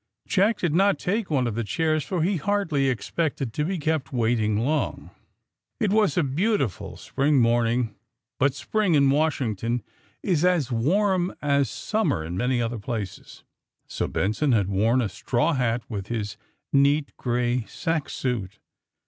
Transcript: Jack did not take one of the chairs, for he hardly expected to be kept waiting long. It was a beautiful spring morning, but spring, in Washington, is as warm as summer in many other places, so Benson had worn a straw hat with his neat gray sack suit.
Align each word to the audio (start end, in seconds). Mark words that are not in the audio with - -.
Jack 0.25 0.57
did 0.57 0.73
not 0.73 0.97
take 0.97 1.29
one 1.29 1.45
of 1.45 1.53
the 1.53 1.63
chairs, 1.63 2.03
for 2.03 2.23
he 2.23 2.37
hardly 2.37 2.89
expected 2.89 3.53
to 3.53 3.63
be 3.63 3.77
kept 3.77 4.11
waiting 4.11 4.57
long. 4.57 5.11
It 5.79 5.91
was 5.91 6.17
a 6.17 6.23
beautiful 6.23 6.97
spring 6.97 7.35
morning, 7.39 7.93
but 8.39 8.55
spring, 8.55 8.95
in 8.95 9.11
Washington, 9.11 9.83
is 10.23 10.43
as 10.43 10.71
warm 10.71 11.35
as 11.39 11.69
summer 11.69 12.25
in 12.25 12.35
many 12.35 12.59
other 12.59 12.79
places, 12.79 13.43
so 13.87 14.07
Benson 14.07 14.53
had 14.53 14.67
worn 14.69 15.03
a 15.03 15.07
straw 15.09 15.53
hat 15.53 15.83
with 15.87 16.07
his 16.07 16.35
neat 16.73 17.15
gray 17.15 17.65
sack 17.65 18.09
suit. 18.09 18.57